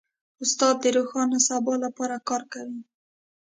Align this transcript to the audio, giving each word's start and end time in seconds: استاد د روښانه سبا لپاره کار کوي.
استاد 0.43 0.75
د 0.83 0.85
روښانه 0.97 1.39
سبا 1.47 1.73
لپاره 1.85 2.15
کار 2.29 2.41
کوي. 2.53 2.81